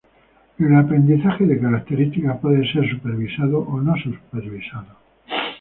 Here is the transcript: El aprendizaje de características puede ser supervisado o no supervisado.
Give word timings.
El 0.57 0.73
aprendizaje 0.77 1.45
de 1.45 1.59
características 1.59 2.39
puede 2.41 2.67
ser 2.71 2.89
supervisado 2.89 3.59
o 3.59 3.79
no 3.79 3.93
supervisado. 3.97 4.97